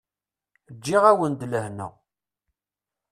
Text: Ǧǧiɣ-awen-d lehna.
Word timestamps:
Ǧǧiɣ-awen-d 0.77 1.41
lehna. 1.51 1.87